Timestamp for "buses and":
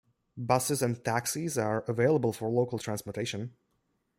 0.35-1.05